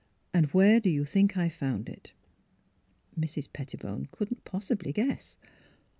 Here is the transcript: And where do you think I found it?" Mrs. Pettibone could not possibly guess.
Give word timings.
And 0.33 0.47
where 0.47 0.79
do 0.79 0.89
you 0.89 1.05
think 1.05 1.37
I 1.37 1.47
found 1.47 1.87
it?" 1.87 2.11
Mrs. 3.19 3.53
Pettibone 3.53 4.07
could 4.11 4.31
not 4.31 4.43
possibly 4.45 4.91
guess. 4.91 5.37